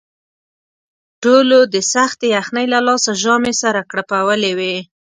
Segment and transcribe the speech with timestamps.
[1.23, 4.75] ټولو د سختې یخنۍ له لاسه ژامې سره کړپولې وې.